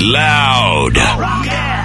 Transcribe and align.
Loud. 0.00 0.96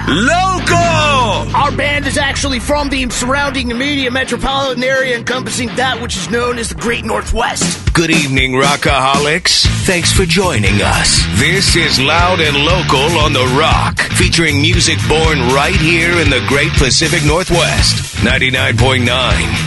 Local. 0.08 1.56
Our 1.56 1.72
band 1.76 2.06
is 2.06 2.16
actually 2.16 2.60
from 2.60 2.88
the 2.88 3.10
surrounding 3.10 3.72
immediate 3.72 4.12
metropolitan 4.12 4.84
area 4.84 5.18
encompassing 5.18 5.66
that 5.74 6.00
which 6.00 6.16
is 6.16 6.30
known 6.30 6.58
as 6.58 6.68
the 6.68 6.76
Great 6.76 7.04
Northwest. 7.04 7.92
Good 7.92 8.12
evening, 8.12 8.52
Rockaholics. 8.52 9.66
Thanks 9.84 10.12
for 10.12 10.24
joining 10.26 10.80
us. 10.80 11.24
This 11.40 11.74
is 11.74 11.98
Loud 11.98 12.38
and 12.38 12.56
Local 12.56 13.18
on 13.18 13.32
The 13.32 13.52
Rock, 13.58 13.98
featuring 14.12 14.62
music 14.62 14.98
born 15.08 15.40
right 15.48 15.74
here 15.74 16.20
in 16.20 16.30
the 16.30 16.44
Great 16.46 16.72
Pacific 16.74 17.24
Northwest. 17.24 18.14
99.9 18.24 19.06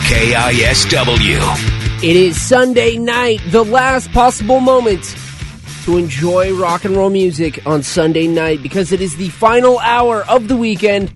KISW. 0.08 2.02
It 2.02 2.16
is 2.16 2.42
Sunday 2.42 2.98
night, 2.98 3.42
the 3.48 3.66
last 3.66 4.10
possible 4.14 4.62
moment 4.62 5.04
to 5.88 5.96
enjoy 5.96 6.54
rock 6.54 6.84
and 6.84 6.98
roll 6.98 7.10
music 7.10 7.66
on 7.66 7.82
Sunday 7.82 8.28
night 8.28 8.62
because 8.62 8.92
it 8.92 9.00
is 9.00 9.16
the 9.16 9.30
final 9.30 9.80
hour 9.80 10.22
of 10.28 10.50
the 10.50 10.58
weekend 10.58 11.14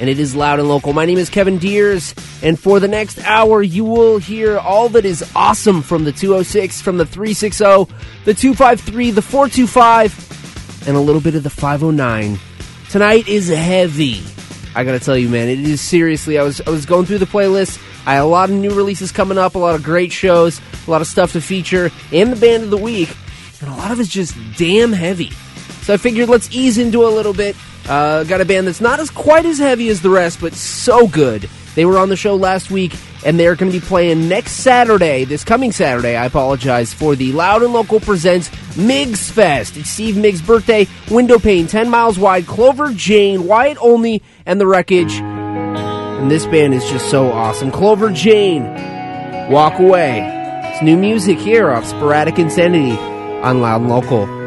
and 0.00 0.08
it 0.08 0.18
is 0.18 0.34
loud 0.34 0.58
and 0.58 0.66
local. 0.66 0.94
My 0.94 1.04
name 1.04 1.18
is 1.18 1.28
Kevin 1.28 1.58
Deers, 1.58 2.14
and 2.42 2.58
for 2.58 2.80
the 2.80 2.88
next 2.88 3.18
hour, 3.26 3.62
you 3.62 3.84
will 3.84 4.16
hear 4.16 4.56
all 4.56 4.88
that 4.88 5.04
is 5.04 5.22
awesome 5.36 5.82
from 5.82 6.04
the 6.04 6.12
206, 6.12 6.80
from 6.80 6.96
the 6.96 7.04
360, 7.04 7.64
the 8.24 8.32
253, 8.32 9.10
the 9.10 9.20
425, 9.20 10.88
and 10.88 10.96
a 10.96 11.00
little 11.00 11.20
bit 11.20 11.34
of 11.34 11.42
the 11.42 11.50
509. 11.50 12.38
Tonight 12.88 13.28
is 13.28 13.50
heavy. 13.50 14.22
I 14.74 14.84
gotta 14.84 15.00
tell 15.00 15.18
you, 15.18 15.28
man, 15.28 15.50
it 15.50 15.60
is 15.60 15.82
seriously. 15.82 16.38
I 16.38 16.44
was 16.44 16.62
I 16.62 16.70
was 16.70 16.86
going 16.86 17.04
through 17.04 17.18
the 17.18 17.26
playlist. 17.26 17.78
I 18.06 18.14
had 18.14 18.22
a 18.22 18.24
lot 18.24 18.48
of 18.48 18.56
new 18.56 18.70
releases 18.70 19.12
coming 19.12 19.36
up, 19.36 19.54
a 19.54 19.58
lot 19.58 19.74
of 19.74 19.82
great 19.82 20.12
shows, 20.12 20.62
a 20.86 20.90
lot 20.90 21.02
of 21.02 21.08
stuff 21.08 21.32
to 21.32 21.42
feature, 21.42 21.90
and 22.10 22.32
the 22.32 22.36
band 22.36 22.62
of 22.62 22.70
the 22.70 22.78
week, 22.78 23.14
and 23.64 23.72
a 23.72 23.76
lot 23.76 23.90
of 23.90 23.98
it's 23.98 24.08
just 24.08 24.36
damn 24.56 24.92
heavy. 24.92 25.30
So 25.82 25.94
I 25.94 25.96
figured 25.96 26.28
let's 26.28 26.54
ease 26.54 26.78
into 26.78 27.06
a 27.06 27.08
little 27.08 27.32
bit. 27.32 27.56
Uh, 27.88 28.24
got 28.24 28.40
a 28.40 28.44
band 28.44 28.66
that's 28.66 28.80
not 28.80 29.00
as 29.00 29.10
quite 29.10 29.44
as 29.44 29.58
heavy 29.58 29.88
as 29.88 30.00
the 30.00 30.10
rest, 30.10 30.40
but 30.40 30.54
so 30.54 31.06
good. 31.06 31.48
They 31.74 31.84
were 31.84 31.98
on 31.98 32.08
the 32.08 32.16
show 32.16 32.36
last 32.36 32.70
week, 32.70 32.96
and 33.26 33.38
they're 33.38 33.56
going 33.56 33.70
to 33.72 33.78
be 33.78 33.84
playing 33.84 34.28
next 34.28 34.52
Saturday, 34.52 35.24
this 35.24 35.44
coming 35.44 35.72
Saturday, 35.72 36.14
I 36.14 36.26
apologize, 36.26 36.94
for 36.94 37.16
the 37.16 37.32
Loud 37.32 37.62
and 37.62 37.72
Local 37.72 38.00
Presents 38.00 38.48
Migs 38.76 39.30
Fest. 39.30 39.76
It's 39.76 39.90
Steve 39.90 40.14
Migs' 40.14 40.44
birthday, 40.44 40.86
Window 41.10 41.38
Pane, 41.38 41.66
10 41.66 41.90
miles 41.90 42.18
wide, 42.18 42.46
Clover 42.46 42.92
Jane, 42.92 43.46
Wyatt 43.46 43.78
Only, 43.80 44.22
and 44.46 44.60
The 44.60 44.66
Wreckage. 44.66 45.14
And 45.14 46.30
this 46.30 46.46
band 46.46 46.74
is 46.74 46.88
just 46.88 47.10
so 47.10 47.32
awesome. 47.32 47.70
Clover 47.70 48.10
Jane, 48.10 48.64
Walk 49.50 49.78
Away. 49.78 50.30
It's 50.72 50.82
new 50.82 50.96
music 50.96 51.38
here 51.38 51.70
off 51.70 51.84
Sporadic 51.84 52.38
Insanity 52.38 53.13
on 53.44 53.60
Loud 53.60 53.82
and 53.82 53.90
Local. 53.90 54.43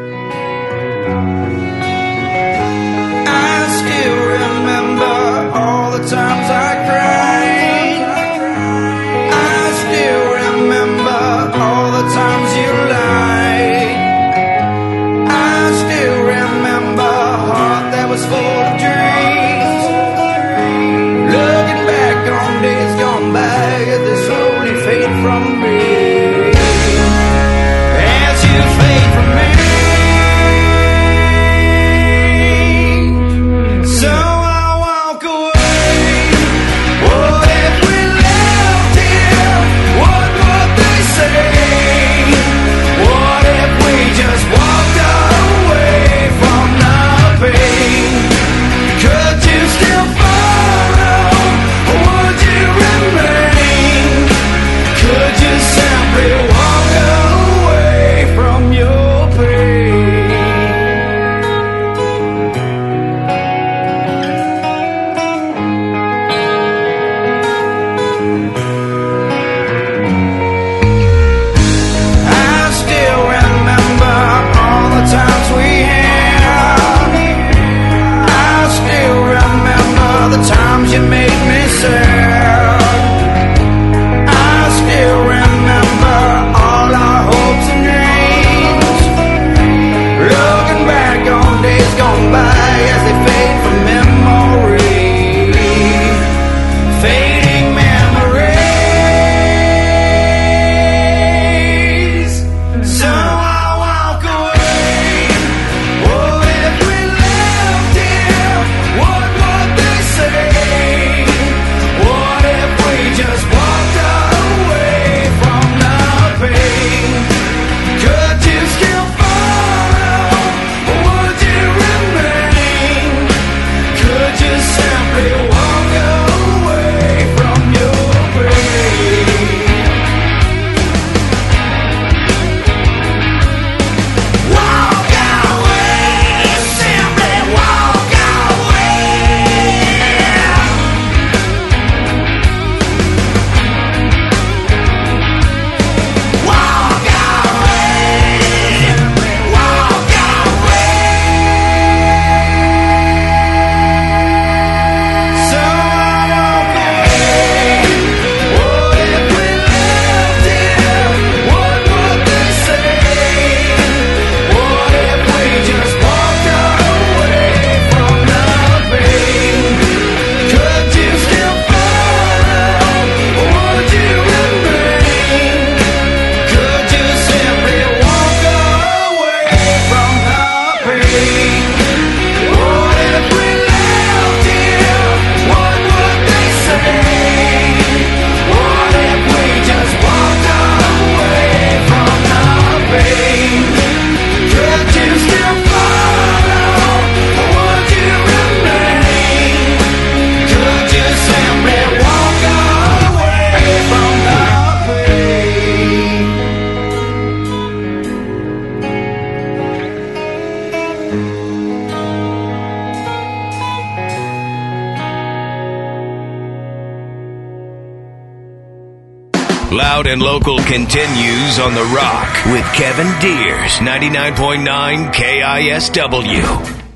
Continues 220.77 221.57
on 221.57 221.73
The 221.73 221.83
Rock 221.85 222.45
with 222.53 222.63
Kevin 222.75 223.07
Deers, 223.19 223.79
99.9 223.79 225.11
KISW. 225.11 226.86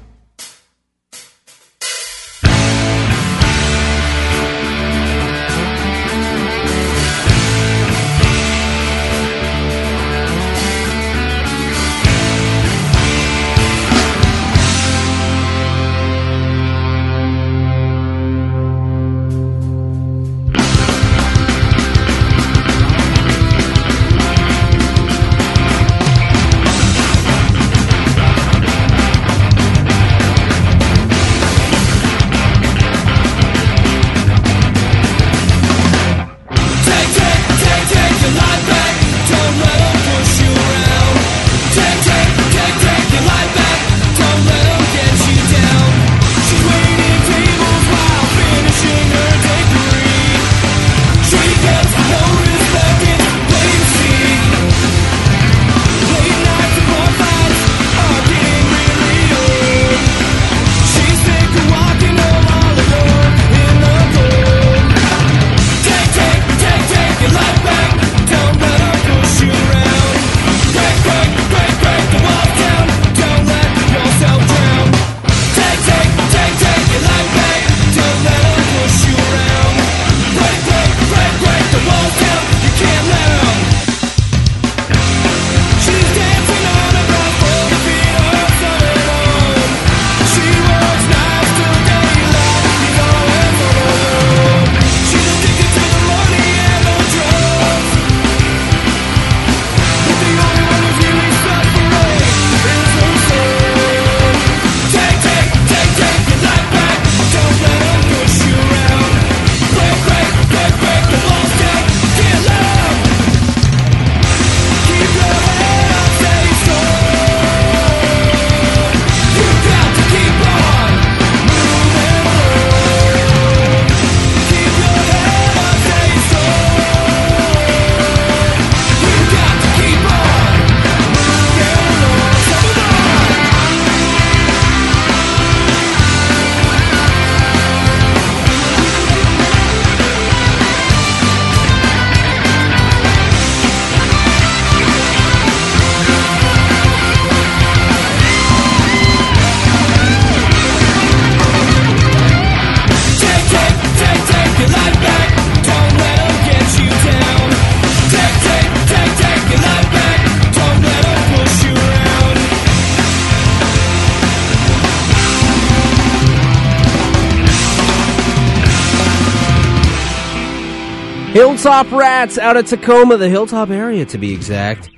Hilltop 171.62 171.92
Rats 171.92 172.40
out 172.40 172.58
of 172.58 172.66
Tacoma, 172.66 173.18
the 173.18 173.30
Hilltop 173.30 173.70
area 173.70 174.04
to 174.08 174.18
be 174.18 174.34
exact. 174.34 174.90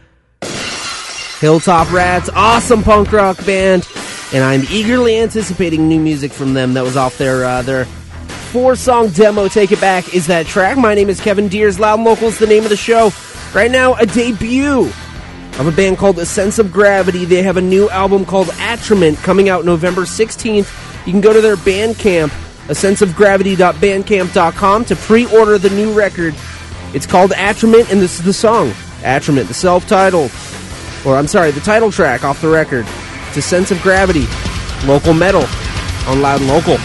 Hilltop 1.42 1.92
Rats, 1.92 2.30
awesome 2.34 2.84
punk 2.84 3.12
rock 3.12 3.46
band, 3.46 3.86
and 4.34 4.46
I'm 4.46 4.64
eagerly 4.72 5.18
anticipating 5.18 5.90
new 5.90 6.00
music 6.00 6.32
from 6.32 6.54
them. 6.54 6.74
That 6.74 6.86
was 6.86 6.96
off 6.96 7.18
their 7.18 7.44
uh, 7.44 7.64
their 7.64 7.84
four 8.54 8.78
song 8.78 9.10
demo. 9.10 9.50
Take 9.50 9.74
it 9.74 9.82
back 9.82 10.14
is 10.14 10.28
that 10.28 10.46
track. 10.46 10.78
My 10.78 10.96
name 10.96 11.10
is 11.10 11.20
Kevin 11.20 11.50
Deers. 11.50 11.82
Loud 11.82 11.96
and 11.96 12.06
Local 12.06 12.30
is 12.30 12.40
the 12.40 12.48
name 12.48 12.64
of 12.64 12.70
the 12.70 12.78
show. 12.78 13.12
Right 13.54 13.70
now, 13.70 13.96
a 13.96 14.06
debut 14.06 14.86
of 15.60 15.68
a 15.68 15.72
band 15.74 15.98
called 15.98 16.18
A 16.18 16.26
Sense 16.26 16.60
of 16.60 16.72
Gravity. 16.72 17.26
They 17.26 17.44
have 17.44 17.58
a 17.58 17.62
new 17.62 17.90
album 17.90 18.24
called 18.24 18.48
Atrament 18.48 19.22
coming 19.22 19.50
out 19.50 19.66
November 19.66 20.04
16th. 20.04 21.06
You 21.06 21.12
can 21.12 21.20
go 21.20 21.34
to 21.34 21.42
their 21.42 21.58
Bandcamp, 21.58 22.32
a 22.70 22.74
senseofgravity.bandcamp.com 22.74 24.86
to 24.86 24.96
pre-order 24.96 25.58
the 25.58 25.70
new 25.72 25.92
record. 25.92 26.34
It's 26.94 27.08
called 27.08 27.32
Atrament, 27.32 27.92
and 27.92 28.00
this 28.00 28.20
is 28.20 28.26
the 28.26 28.34
song. 28.34 28.70
Atrament, 29.02 29.48
the 29.48 29.54
self-titled, 29.54 30.32
or 31.06 31.18
I'm 31.18 31.28
sorry, 31.28 31.52
the 31.52 31.60
title 31.60 31.92
track 31.92 32.24
off 32.24 32.42
the 32.42 32.50
record. 32.50 32.86
It's 33.28 33.38
A 33.38 33.42
Sense 33.42 33.72
of 33.72 33.82
Gravity, 33.82 34.26
local 34.86 35.14
metal 35.14 35.44
on 36.08 36.22
Loud 36.22 36.42
and 36.42 36.50
Local. 36.50 36.78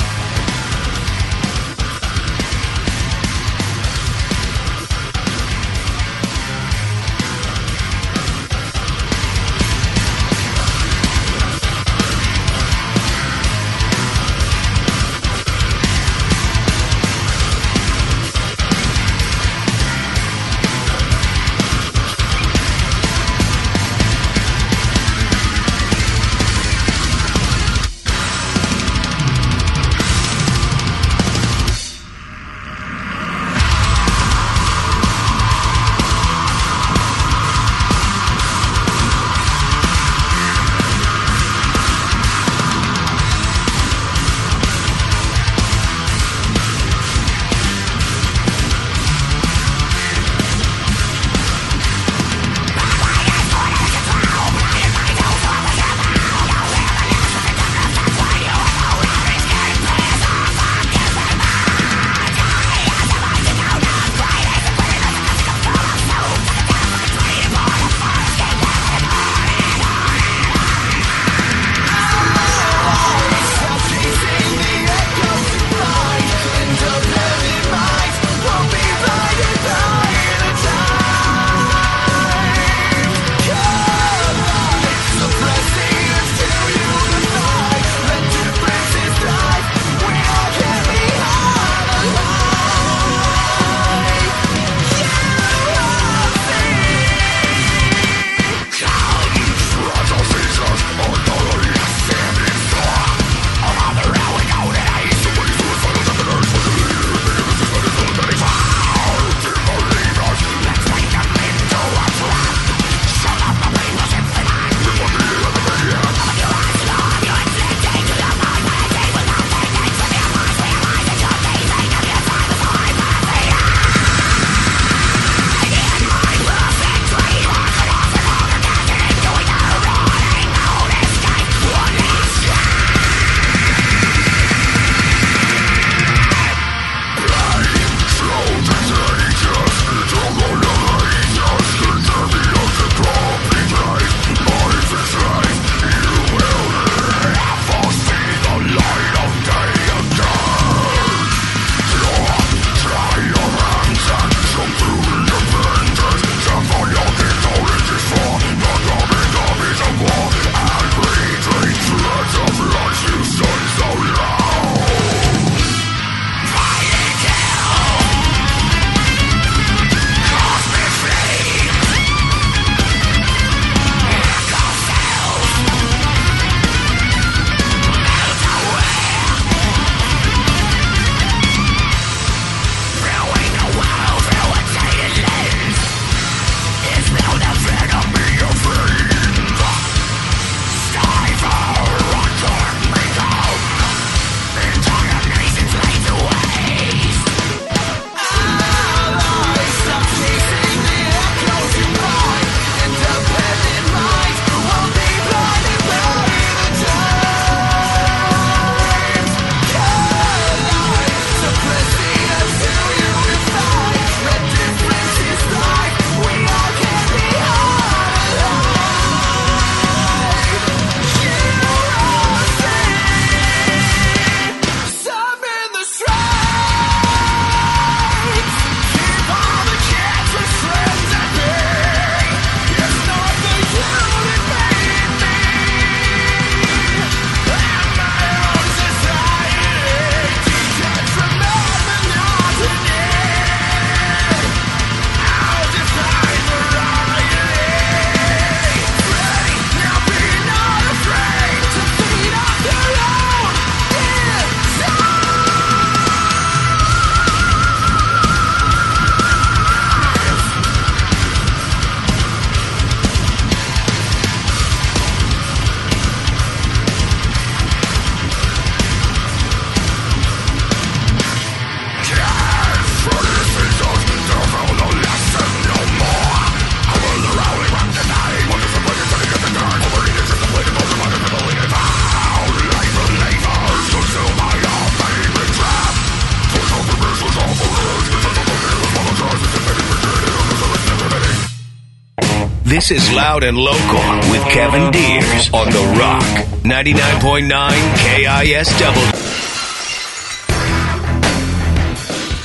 This 292.79 292.93
is 292.93 293.13
Loud 293.13 293.43
and 293.43 293.59
Local 293.59 294.31
with 294.31 294.41
Kevin 294.51 294.93
Deers 294.93 295.53
on 295.53 295.69
The 295.69 295.97
Rock. 295.99 296.23
99.9 296.63 297.51
KISW. 297.97 299.17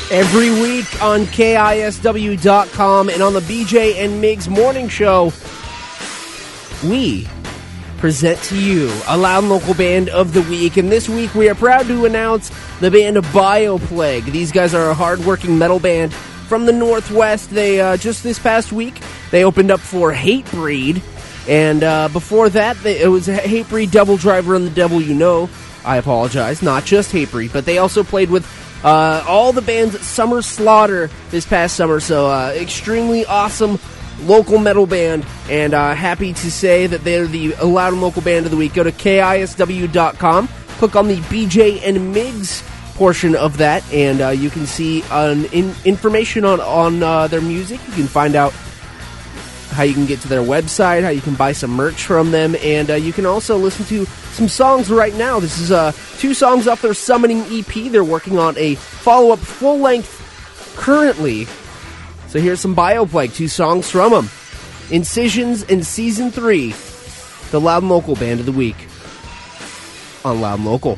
Every 0.09 0.49
week 0.49 1.03
on 1.03 1.27
KISW.com 1.27 3.09
and 3.09 3.21
on 3.21 3.33
the 3.33 3.41
BJ 3.41 4.03
and 4.03 4.23
Migs 4.23 4.49
Morning 4.49 4.89
Show, 4.89 5.31
we 6.89 7.27
present 7.99 8.41
to 8.45 8.59
you 8.59 8.91
a 9.07 9.15
loud 9.15 9.43
and 9.43 9.51
local 9.51 9.75
band 9.75 10.09
of 10.09 10.33
the 10.33 10.41
week. 10.41 10.77
And 10.77 10.91
this 10.91 11.07
week 11.07 11.35
we 11.35 11.47
are 11.47 11.53
proud 11.53 11.85
to 11.85 12.05
announce 12.05 12.49
the 12.79 12.89
band 12.89 13.17
Bioplague. 13.17 14.25
These 14.31 14.51
guys 14.51 14.73
are 14.73 14.89
a 14.89 14.95
hardworking 14.95 15.59
metal 15.59 15.79
band 15.79 16.11
from 16.11 16.65
the 16.65 16.73
Northwest. 16.73 17.51
They 17.51 17.79
uh, 17.79 17.97
just 17.97 18.23
this 18.23 18.39
past 18.39 18.71
week 18.71 18.99
they 19.33 19.43
opened 19.43 19.71
up 19.71 19.79
for 19.79 20.13
Hatebreed, 20.13 21.01
and 21.49 21.83
uh, 21.83 22.07
before 22.09 22.49
that 22.49 22.85
it 22.85 23.09
was 23.09 23.27
Hatebreed, 23.27 23.89
Double 23.89 24.15
Driver, 24.15 24.53
and 24.53 24.63
the 24.67 24.69
Devil 24.69 25.01
You 25.01 25.15
Know. 25.15 25.49
I 25.83 25.97
apologize, 25.97 26.61
not 26.61 26.85
just 26.85 27.11
Hatebreed, 27.11 27.51
but 27.51 27.65
they 27.65 27.79
also 27.79 28.03
played 28.03 28.29
with 28.29 28.45
uh, 28.85 29.25
all 29.27 29.51
the 29.51 29.63
bands 29.63 29.95
at 29.95 30.01
Summer 30.01 30.43
Slaughter 30.43 31.09
this 31.31 31.47
past 31.47 31.75
summer. 31.75 31.99
So 31.99 32.27
uh, 32.27 32.53
extremely 32.55 33.25
awesome 33.25 33.79
local 34.21 34.59
metal 34.59 34.85
band, 34.85 35.25
and 35.49 35.73
uh, 35.73 35.95
happy 35.95 36.33
to 36.33 36.51
say 36.51 36.85
that 36.85 37.03
they're 37.03 37.25
the 37.25 37.55
loud 37.55 37.93
and 37.93 38.03
local 38.03 38.21
band 38.21 38.45
of 38.45 38.51
the 38.51 38.57
week. 38.57 38.75
Go 38.75 38.83
to 38.83 38.91
kisw.com, 38.91 40.47
click 40.77 40.95
on 40.95 41.07
the 41.07 41.17
BJ 41.17 41.81
and 41.83 42.15
Migs 42.15 42.61
portion 42.93 43.35
of 43.35 43.57
that, 43.57 43.83
and 43.91 44.21
uh, 44.21 44.29
you 44.29 44.51
can 44.51 44.67
see 44.67 45.01
um, 45.09 45.45
in, 45.45 45.73
information 45.85 46.45
on 46.45 46.61
on 46.61 47.01
uh, 47.01 47.25
their 47.25 47.41
music. 47.41 47.79
You 47.87 47.93
can 47.93 48.07
find 48.07 48.35
out 48.35 48.53
how 49.73 49.83
you 49.83 49.93
can 49.93 50.05
get 50.05 50.21
to 50.21 50.27
their 50.27 50.41
website, 50.41 51.03
how 51.03 51.09
you 51.09 51.21
can 51.21 51.35
buy 51.35 51.51
some 51.51 51.71
merch 51.71 52.03
from 52.03 52.31
them, 52.31 52.55
and 52.61 52.91
uh, 52.91 52.95
you 52.95 53.11
can 53.11 53.25
also 53.25 53.57
listen 53.57 53.85
to 53.85 54.05
some 54.05 54.47
songs 54.47 54.89
right 54.89 55.13
now. 55.15 55.39
This 55.39 55.59
is 55.59 55.71
uh, 55.71 55.91
two 56.17 56.33
songs 56.33 56.67
off 56.67 56.81
their 56.81 56.93
Summoning 56.93 57.43
EP. 57.49 57.91
They're 57.91 58.03
working 58.03 58.39
on 58.39 58.57
a 58.57 58.75
follow 58.75 59.33
up 59.33 59.39
full 59.39 59.79
length 59.79 60.19
currently. 60.75 61.45
So 62.27 62.39
here's 62.39 62.59
some 62.59 62.75
Bioplague, 62.75 63.35
two 63.35 63.47
songs 63.47 63.89
from 63.89 64.11
them 64.11 64.29
Incisions 64.91 65.63
in 65.63 65.83
Season 65.83 66.31
3, 66.31 66.73
the 67.51 67.59
Loud 67.59 67.83
and 67.83 67.89
Local 67.89 68.15
Band 68.15 68.39
of 68.39 68.45
the 68.45 68.51
Week 68.51 68.87
on 70.25 70.41
Loud 70.41 70.59
and 70.59 70.65
Local. 70.65 70.97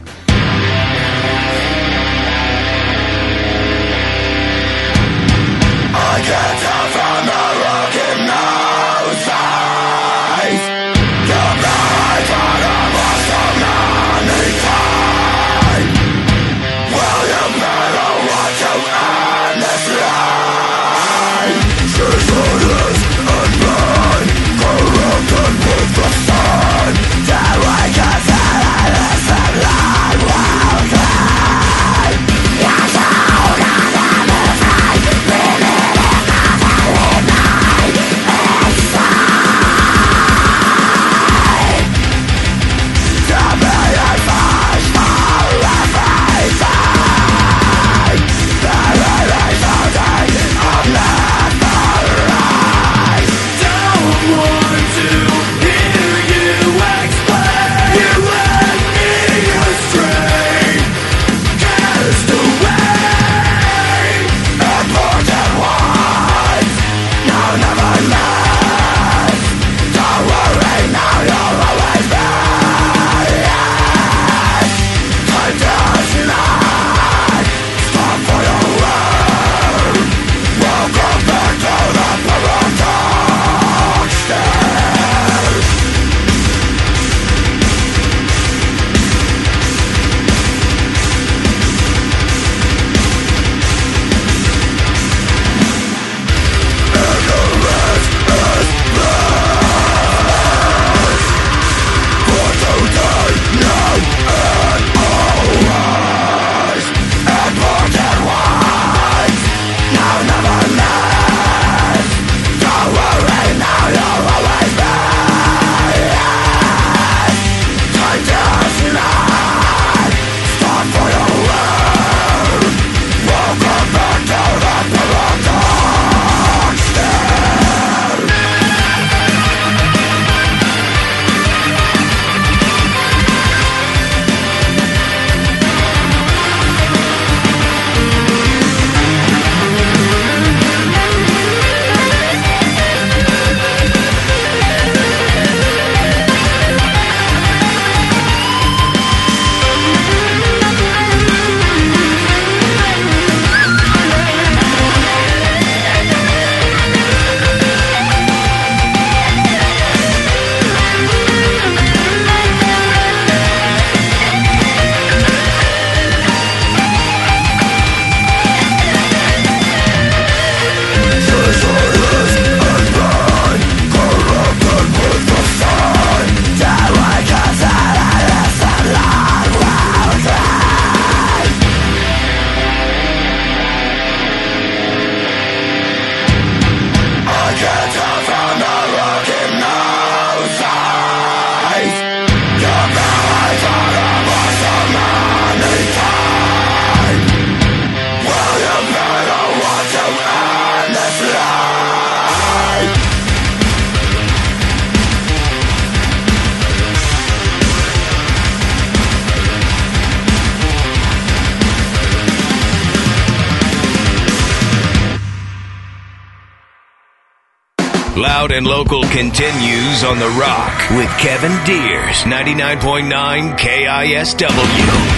Loud 218.15 218.54
and 218.54 218.65
Local 218.65 219.04
continues 219.04 220.06
on 220.06 220.19
The 220.19 220.30
Rock 220.39 220.89
with 220.91 221.10
Kevin 221.19 221.51
Deers, 221.65 222.23
99.9 222.23 223.58
KISW. 223.58 225.14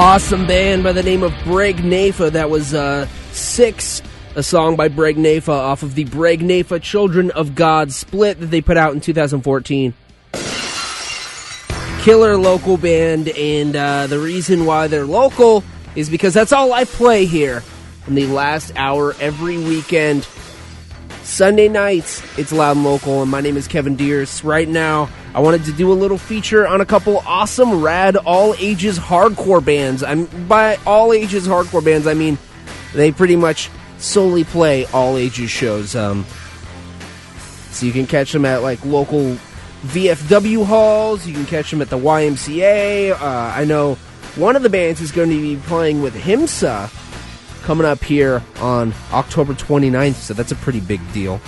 Awesome 0.00 0.46
band 0.46 0.84
by 0.84 0.92
the 0.92 1.02
name 1.02 1.24
of 1.24 1.32
Breg 1.42 1.78
Nafa. 1.78 2.30
That 2.30 2.48
was 2.50 2.72
uh, 2.72 3.08
Six, 3.32 4.00
a 4.36 4.44
song 4.44 4.76
by 4.76 4.88
Breg 4.88 5.16
Nafa 5.16 5.48
off 5.48 5.82
of 5.82 5.96
the 5.96 6.04
Breg 6.04 6.38
Nafa 6.38 6.80
Children 6.80 7.32
of 7.32 7.56
God 7.56 7.90
split 7.90 8.38
that 8.38 8.46
they 8.46 8.60
put 8.60 8.76
out 8.76 8.94
in 8.94 9.00
2014. 9.00 9.92
Killer 12.02 12.36
local 12.36 12.76
band, 12.76 13.30
and 13.30 13.74
uh, 13.74 14.06
the 14.06 14.20
reason 14.20 14.66
why 14.66 14.86
they're 14.86 15.04
local 15.04 15.64
is 15.96 16.08
because 16.08 16.32
that's 16.32 16.52
all 16.52 16.72
I 16.72 16.84
play 16.84 17.24
here 17.24 17.64
in 18.06 18.14
the 18.14 18.26
last 18.26 18.70
hour 18.76 19.16
every 19.18 19.58
weekend. 19.58 20.28
Sunday 21.28 21.68
nights, 21.68 22.22
it's 22.38 22.52
loud 22.52 22.76
and 22.78 22.84
local, 22.84 23.20
and 23.20 23.30
my 23.30 23.42
name 23.42 23.58
is 23.58 23.68
Kevin 23.68 23.96
Deers. 23.96 24.42
Right 24.42 24.66
now, 24.66 25.10
I 25.34 25.40
wanted 25.40 25.62
to 25.66 25.72
do 25.72 25.92
a 25.92 25.94
little 25.94 26.16
feature 26.16 26.66
on 26.66 26.80
a 26.80 26.86
couple 26.86 27.18
awesome, 27.18 27.82
rad, 27.82 28.16
all 28.16 28.54
ages 28.58 28.98
hardcore 28.98 29.62
bands. 29.62 30.02
I'm 30.02 30.24
by 30.48 30.78
all 30.86 31.12
ages 31.12 31.46
hardcore 31.46 31.84
bands, 31.84 32.06
I 32.06 32.14
mean 32.14 32.38
they 32.94 33.12
pretty 33.12 33.36
much 33.36 33.70
solely 33.98 34.42
play 34.42 34.86
all 34.86 35.18
ages 35.18 35.50
shows. 35.50 35.94
Um, 35.94 36.24
so 37.70 37.84
you 37.84 37.92
can 37.92 38.06
catch 38.06 38.32
them 38.32 38.46
at 38.46 38.62
like 38.62 38.82
local 38.86 39.36
VFW 39.82 40.64
halls. 40.64 41.26
You 41.26 41.34
can 41.34 41.44
catch 41.44 41.70
them 41.70 41.82
at 41.82 41.90
the 41.90 41.98
YMCA. 41.98 43.12
Uh, 43.12 43.52
I 43.54 43.64
know 43.64 43.96
one 44.36 44.56
of 44.56 44.62
the 44.62 44.70
bands 44.70 45.02
is 45.02 45.12
going 45.12 45.28
to 45.28 45.36
be 45.36 45.56
playing 45.66 46.00
with 46.00 46.14
Himsa 46.14 46.90
coming 47.68 47.86
up 47.86 48.02
here 48.02 48.42
on 48.60 48.94
October 49.12 49.52
29th, 49.52 50.14
so 50.14 50.32
that's 50.32 50.52
a 50.52 50.54
pretty 50.54 50.80
big 50.80 51.02
deal. 51.12 51.38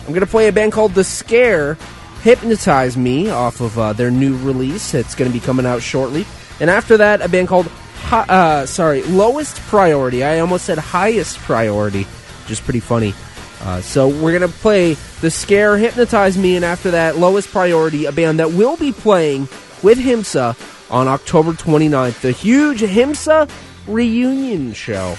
I'm 0.00 0.08
going 0.08 0.22
to 0.22 0.26
play 0.26 0.48
a 0.48 0.52
band 0.52 0.72
called 0.72 0.92
The 0.94 1.04
Scare, 1.04 1.78
Hypnotize 2.22 2.96
Me, 2.96 3.30
off 3.30 3.60
of 3.60 3.78
uh, 3.78 3.92
their 3.92 4.10
new 4.10 4.36
release. 4.38 4.92
It's 4.92 5.14
going 5.14 5.30
to 5.30 5.32
be 5.32 5.38
coming 5.38 5.66
out 5.66 5.82
shortly. 5.82 6.26
And 6.58 6.68
after 6.68 6.96
that, 6.96 7.22
a 7.22 7.28
band 7.28 7.46
called, 7.46 7.68
Hi- 8.06 8.26
uh, 8.28 8.66
sorry, 8.66 9.04
Lowest 9.04 9.60
Priority. 9.60 10.24
I 10.24 10.40
almost 10.40 10.64
said 10.64 10.78
Highest 10.78 11.38
Priority, 11.38 12.02
which 12.02 12.50
is 12.50 12.58
pretty 12.58 12.80
funny. 12.80 13.14
Uh, 13.60 13.80
so 13.82 14.08
we're 14.08 14.36
going 14.36 14.50
to 14.50 14.58
play 14.58 14.94
The 15.20 15.30
Scare, 15.30 15.78
Hypnotize 15.78 16.36
Me, 16.36 16.56
and 16.56 16.64
after 16.64 16.90
that, 16.90 17.18
Lowest 17.18 17.52
Priority, 17.52 18.06
a 18.06 18.12
band 18.12 18.40
that 18.40 18.50
will 18.50 18.76
be 18.76 18.90
playing 18.90 19.42
with 19.80 19.96
Himsa 19.96 20.56
on 20.90 21.06
October 21.06 21.52
29th. 21.52 22.20
The 22.20 22.32
huge 22.32 22.80
Himsa 22.80 23.48
reunion 23.86 24.72
show. 24.72 25.16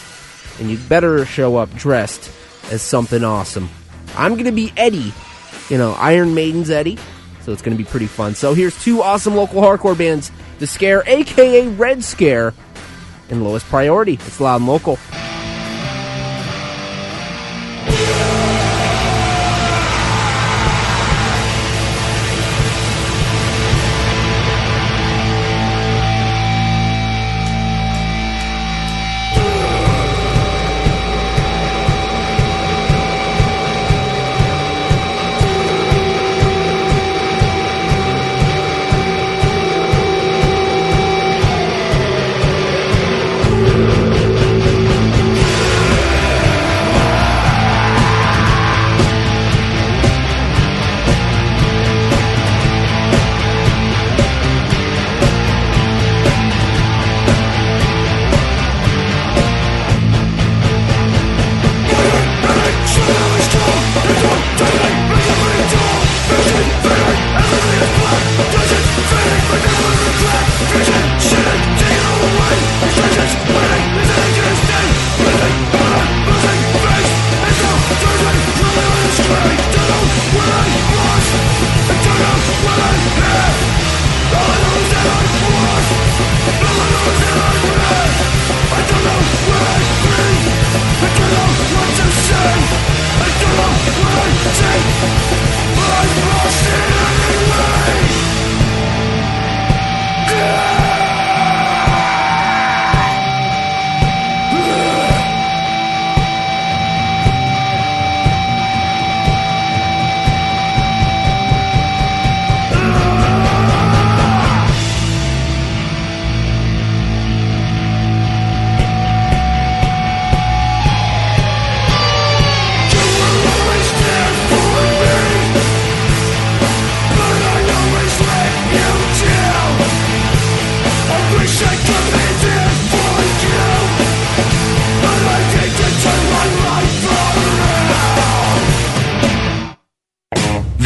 And 0.59 0.69
you 0.69 0.77
better 0.77 1.25
show 1.25 1.57
up 1.57 1.73
dressed 1.75 2.31
as 2.71 2.81
something 2.81 3.23
awesome. 3.23 3.69
I'm 4.15 4.33
going 4.33 4.45
to 4.45 4.51
be 4.51 4.71
Eddie, 4.77 5.13
you 5.69 5.77
know, 5.77 5.93
Iron 5.93 6.33
Maiden's 6.33 6.69
Eddie. 6.69 6.97
So 7.41 7.51
it's 7.51 7.61
going 7.61 7.77
to 7.77 7.83
be 7.83 7.87
pretty 7.87 8.07
fun. 8.07 8.33
So 8.33 8.53
here's 8.53 8.81
two 8.81 9.01
awesome 9.01 9.35
local 9.35 9.61
hardcore 9.61 9.97
bands 9.97 10.31
The 10.59 10.67
Scare, 10.67 11.03
aka 11.05 11.67
Red 11.67 12.03
Scare, 12.03 12.53
and 13.29 13.43
Lowest 13.43 13.65
Priority. 13.67 14.13
It's 14.13 14.39
loud 14.39 14.57
and 14.57 14.67
local. 14.67 14.97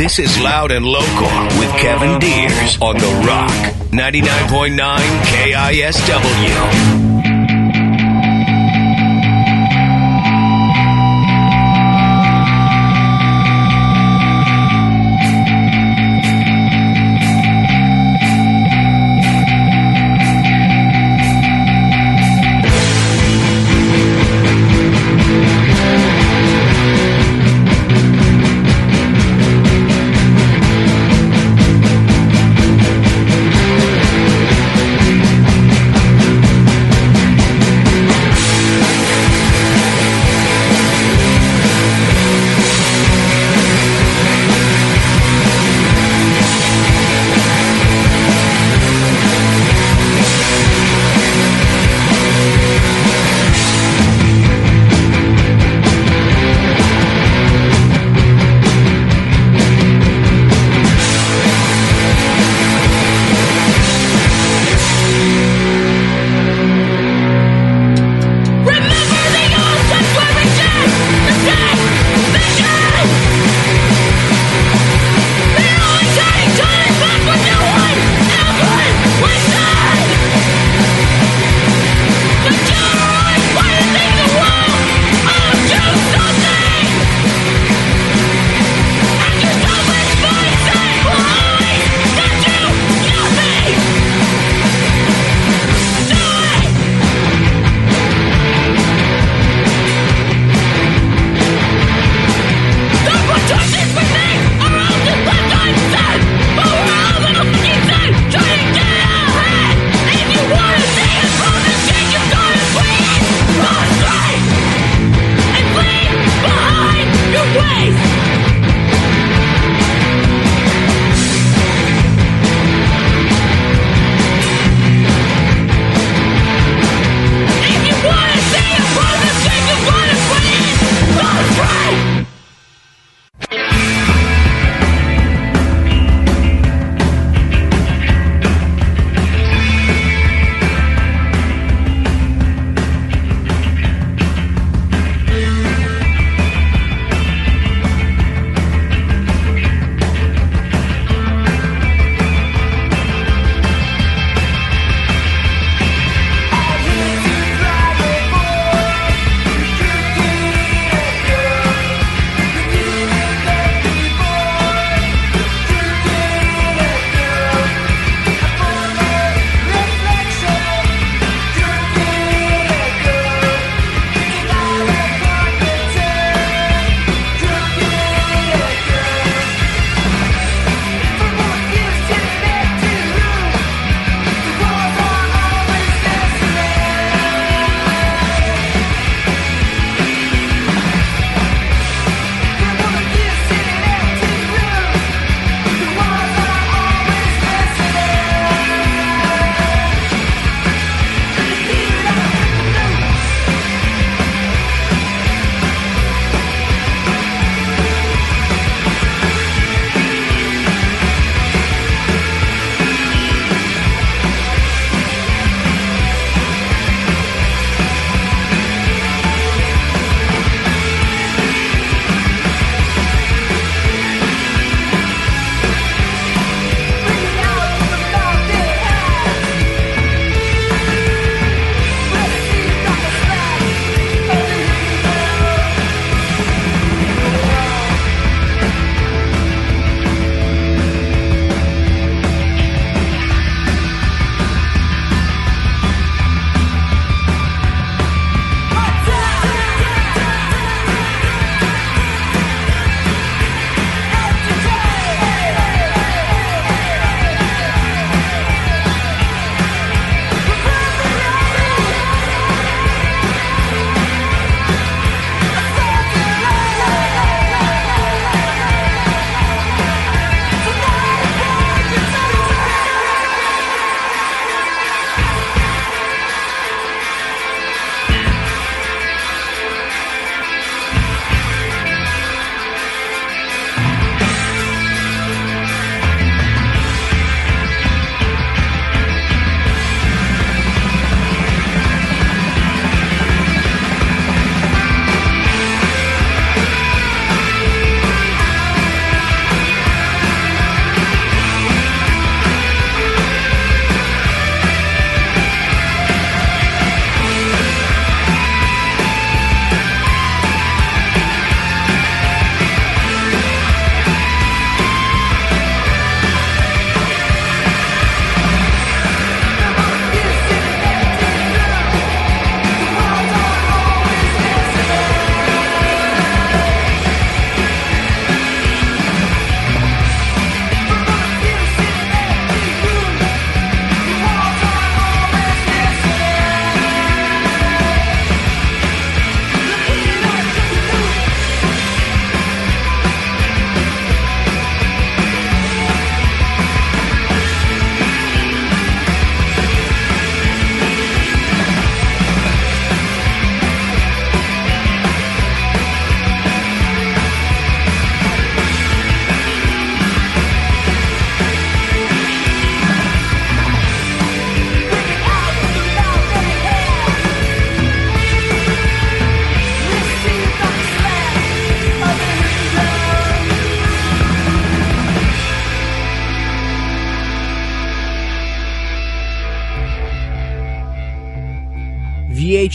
This 0.10 0.32
is 0.32 0.41
Loud 0.41 0.72
and 0.72 0.84
Local 0.88 1.60
with 1.60 1.69
Kevin 1.78 2.17
Deers 2.17 2.82
on 2.82 2.98
The 2.98 3.28
Rock 3.28 3.52
99.9 3.91 4.80
KISW. 5.26 6.99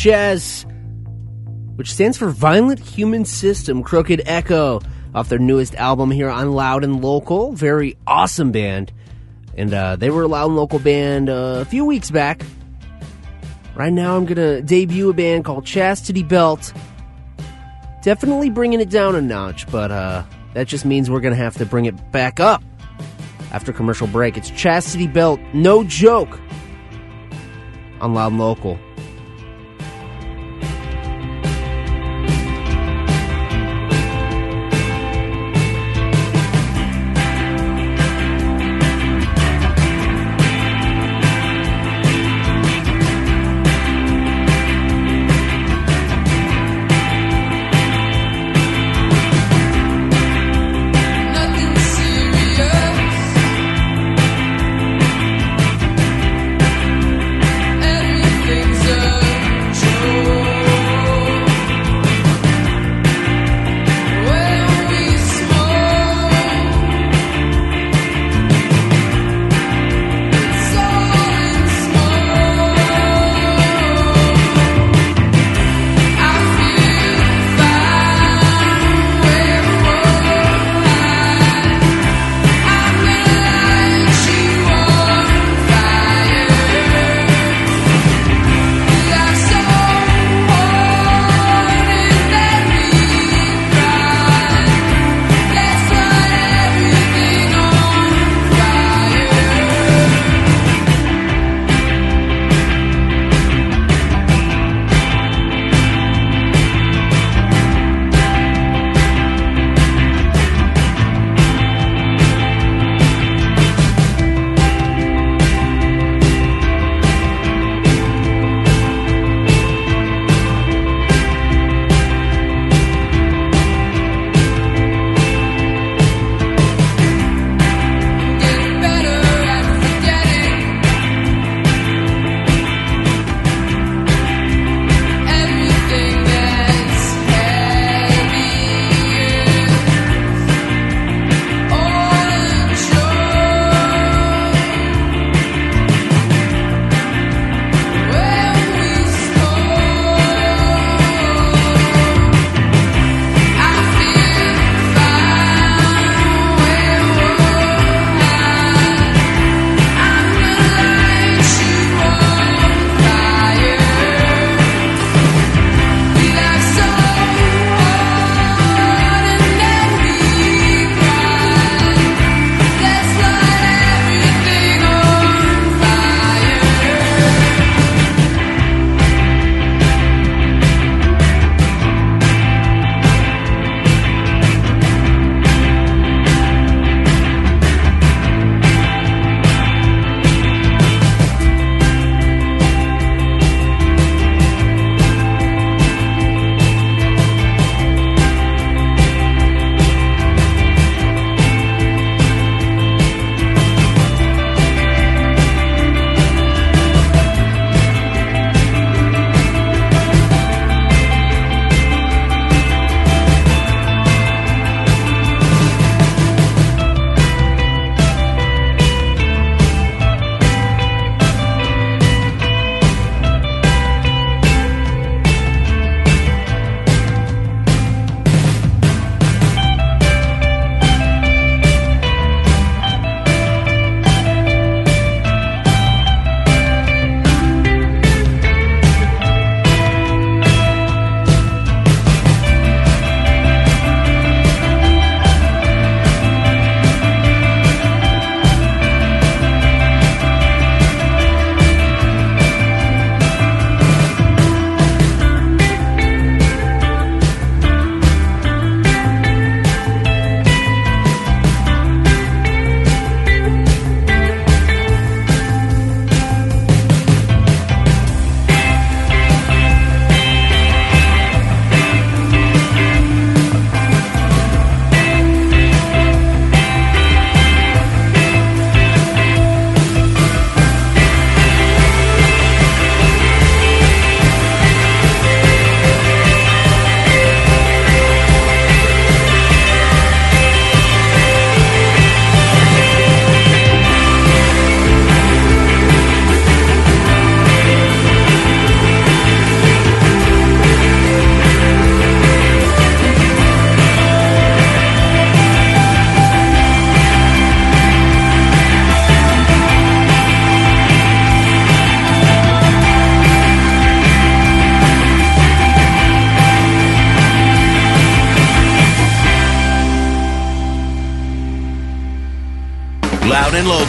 VHS, 0.05 0.67
which 1.77 1.93
stands 1.93 2.19
for 2.19 2.29
Violent 2.29 2.79
Human 2.79 3.25
System, 3.25 3.83
Crooked 3.83 4.23
Echo, 4.27 4.81
off 5.15 5.31
their 5.31 5.39
newest 5.39 5.75
album 5.77 6.11
here 6.11 6.29
on 6.29 6.53
Loud 6.53 6.85
and 6.85 7.03
Local. 7.03 7.53
Very 7.53 7.97
awesome 8.07 8.53
band. 8.53 8.93
And 9.57 9.73
uh, 9.73 9.97
they 9.97 10.11
were 10.11 10.25
a 10.25 10.29
Loud 10.29 10.49
and 10.49 10.57
Local 10.57 10.79
band 10.79 11.31
uh, 11.31 11.59
a 11.61 11.65
few 11.65 11.87
weeks 11.87 12.11
back. 12.11 12.43
Right 13.75 13.93
now, 13.93 14.17
I'm 14.17 14.27
going 14.27 14.37
to 14.37 14.61
debut 14.63 15.09
a 15.09 15.15
band 15.15 15.45
called 15.47 15.65
Chastity 15.65 16.23
Belt. 16.23 16.73
Definitely 18.03 18.51
bringing 18.51 18.81
it 18.81 18.91
down 18.91 19.17
a 19.17 19.23
notch, 19.23 19.67
but 19.71 19.91
uh, 19.91 20.25
that 20.53 20.69
just 20.69 20.85
means 20.85 21.11
we're 21.11 21.21
going 21.21 21.35
to 21.35 21.43
have 21.43 21.57
to 21.57 21.65
bring 21.65 21.87
it 21.87 22.13
back 22.13 22.41
up 22.41 22.63
after 23.53 23.73
commercial 23.73 24.07
break. 24.07 24.37
It's 24.37 24.51
Chastity 24.51 25.07
Belt, 25.07 25.41
no 25.55 25.83
joke, 25.83 26.39
on 28.01 28.13
Loud 28.13 28.33
and 28.33 28.41
Local. 28.41 28.79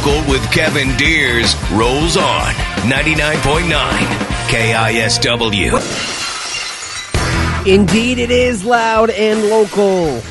Local 0.06 0.32
with 0.32 0.51
Kevin 0.51 0.95
Deers 0.97 1.56
rolls 1.72 2.16
on 2.16 2.53
99.9 2.84 3.72
KISW. 4.49 5.72
Indeed, 7.66 8.20
it 8.20 8.30
is 8.30 8.64
loud 8.64 9.10
and 9.10 9.49
local. 9.49 10.22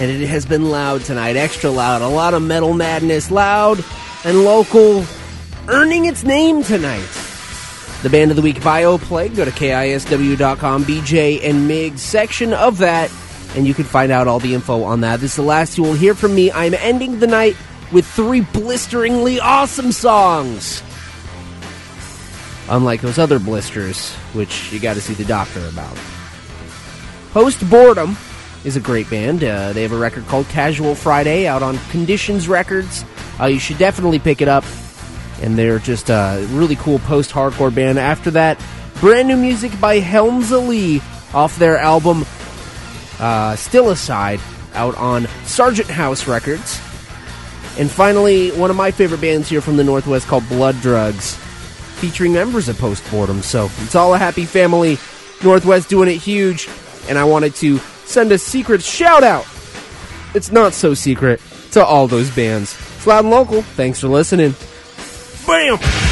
And 0.00 0.10
it 0.10 0.26
has 0.26 0.44
been 0.44 0.70
loud 0.70 1.02
tonight, 1.02 1.36
extra 1.36 1.70
loud. 1.70 2.02
A 2.02 2.08
lot 2.08 2.34
of 2.34 2.42
metal 2.42 2.74
madness, 2.74 3.30
loud 3.30 3.84
and 4.24 4.42
local, 4.42 5.04
earning 5.68 6.06
its 6.06 6.24
name 6.24 6.64
tonight. 6.64 7.06
The 8.02 8.10
Band 8.10 8.32
of 8.32 8.36
the 8.36 8.42
Week 8.42 8.60
bio 8.64 8.98
play, 8.98 9.28
go 9.28 9.44
to 9.44 9.52
KISW.com, 9.52 10.84
BJ 10.84 11.44
and 11.44 11.68
Mig 11.68 11.98
section 11.98 12.52
of 12.52 12.78
that, 12.78 13.12
and 13.54 13.68
you 13.68 13.74
can 13.74 13.84
find 13.84 14.10
out 14.10 14.26
all 14.26 14.40
the 14.40 14.54
info 14.54 14.82
on 14.82 15.02
that. 15.02 15.20
This 15.20 15.30
is 15.30 15.36
the 15.36 15.42
last 15.42 15.78
you 15.78 15.84
will 15.84 15.94
hear 15.94 16.16
from 16.16 16.34
me. 16.34 16.50
I'm 16.50 16.74
ending 16.74 17.20
the 17.20 17.28
night 17.28 17.56
with 17.92 18.06
three 18.06 18.40
blisteringly 18.40 19.38
awesome 19.38 19.92
songs. 19.92 20.82
Unlike 22.68 23.02
those 23.02 23.18
other 23.18 23.38
blisters, 23.38 24.14
which 24.32 24.72
you 24.72 24.80
got 24.80 24.94
to 24.94 25.00
see 25.00 25.14
the 25.14 25.24
doctor 25.24 25.66
about. 25.68 25.96
Post 27.32 27.68
Boredom 27.68 28.16
is 28.64 28.76
a 28.76 28.80
great 28.80 29.08
band. 29.10 29.42
Uh, 29.42 29.72
they 29.72 29.82
have 29.82 29.92
a 29.92 29.98
record 29.98 30.26
called 30.26 30.46
Casual 30.48 30.94
Friday 30.94 31.46
out 31.46 31.62
on 31.62 31.78
Conditions 31.90 32.48
Records. 32.48 33.04
Uh, 33.40 33.46
you 33.46 33.58
should 33.58 33.78
definitely 33.78 34.18
pick 34.18 34.40
it 34.40 34.48
up. 34.48 34.64
And 35.40 35.58
they're 35.58 35.80
just 35.80 36.08
a 36.08 36.46
really 36.50 36.76
cool 36.76 37.00
post 37.00 37.30
hardcore 37.30 37.74
band. 37.74 37.98
After 37.98 38.30
that, 38.32 38.64
brand 39.00 39.28
new 39.28 39.36
music 39.36 39.78
by 39.80 39.98
Helms 39.98 40.52
Alee 40.52 41.00
off 41.34 41.58
their 41.58 41.78
album 41.78 42.22
uh, 43.18 43.54
Stillicide 43.54 44.40
out 44.74 44.96
on 44.96 45.26
Sargent 45.44 45.88
House 45.88 46.28
Records. 46.28 46.80
And 47.78 47.90
finally, 47.90 48.50
one 48.50 48.70
of 48.70 48.76
my 48.76 48.90
favorite 48.90 49.20
bands 49.20 49.48
here 49.48 49.60
from 49.60 49.76
the 49.76 49.84
Northwest 49.84 50.26
called 50.26 50.46
Blood 50.48 50.80
Drugs, 50.80 51.34
featuring 51.96 52.32
members 52.32 52.68
of 52.68 52.78
Post 52.78 53.08
Boredom. 53.10 53.42
So 53.42 53.70
it's 53.78 53.94
all 53.94 54.14
a 54.14 54.18
happy 54.18 54.44
family. 54.44 54.98
Northwest 55.42 55.88
doing 55.88 56.08
it 56.08 56.16
huge. 56.16 56.68
And 57.08 57.18
I 57.18 57.24
wanted 57.24 57.54
to 57.56 57.78
send 58.04 58.30
a 58.32 58.38
secret 58.38 58.82
shout 58.82 59.22
out. 59.22 59.46
It's 60.34 60.52
not 60.52 60.74
so 60.74 60.94
secret 60.94 61.40
to 61.72 61.84
all 61.84 62.06
those 62.06 62.30
bands. 62.30 62.76
It's 62.96 63.06
loud 63.06 63.24
and 63.24 63.30
local. 63.30 63.62
Thanks 63.62 64.00
for 64.00 64.08
listening. 64.08 64.54
Bam! 65.46 66.11